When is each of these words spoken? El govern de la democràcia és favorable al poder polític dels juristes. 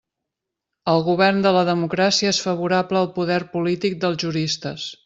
El 0.93 1.03
govern 1.09 1.43
de 1.47 1.51
la 1.57 1.63
democràcia 1.69 2.33
és 2.37 2.41
favorable 2.47 3.03
al 3.05 3.13
poder 3.21 3.41
polític 3.57 4.03
dels 4.07 4.23
juristes. 4.27 4.93